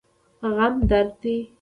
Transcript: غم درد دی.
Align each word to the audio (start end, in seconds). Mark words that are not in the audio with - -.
غم 0.57 0.75
درد 0.89 1.09
دی. 1.21 1.35